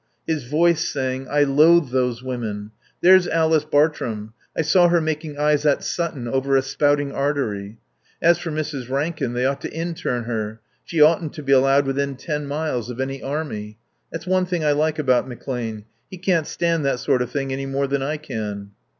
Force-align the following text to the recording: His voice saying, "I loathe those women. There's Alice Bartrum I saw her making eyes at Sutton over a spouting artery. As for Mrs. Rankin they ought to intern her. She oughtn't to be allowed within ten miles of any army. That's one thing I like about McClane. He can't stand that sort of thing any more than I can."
His 0.25 0.45
voice 0.45 0.83
saying, 0.91 1.27
"I 1.29 1.43
loathe 1.43 1.91
those 1.91 2.23
women. 2.23 2.71
There's 3.01 3.27
Alice 3.27 3.65
Bartrum 3.65 4.33
I 4.57 4.63
saw 4.63 4.87
her 4.87 4.99
making 4.99 5.37
eyes 5.37 5.63
at 5.63 5.83
Sutton 5.83 6.27
over 6.27 6.55
a 6.55 6.63
spouting 6.63 7.11
artery. 7.11 7.77
As 8.19 8.39
for 8.39 8.49
Mrs. 8.49 8.89
Rankin 8.89 9.33
they 9.33 9.45
ought 9.45 9.61
to 9.61 9.71
intern 9.71 10.23
her. 10.23 10.59
She 10.83 11.03
oughtn't 11.03 11.33
to 11.33 11.43
be 11.43 11.51
allowed 11.51 11.85
within 11.85 12.15
ten 12.15 12.47
miles 12.47 12.89
of 12.89 12.99
any 12.99 13.21
army. 13.21 13.77
That's 14.11 14.25
one 14.25 14.47
thing 14.47 14.65
I 14.65 14.71
like 14.71 14.97
about 14.97 15.29
McClane. 15.29 15.83
He 16.09 16.17
can't 16.17 16.47
stand 16.47 16.83
that 16.83 16.99
sort 16.99 17.21
of 17.21 17.29
thing 17.29 17.53
any 17.53 17.67
more 17.67 17.85
than 17.85 18.01
I 18.01 18.17
can." 18.17 18.71